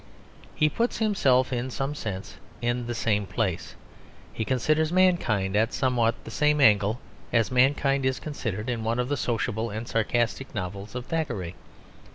[0.55, 3.75] He puts himself in some sense in the same place;
[4.33, 6.99] he considers mankind at somewhat the same angle
[7.31, 11.53] as mankind is considered in one of the sociable and sarcastic novels of Thackeray.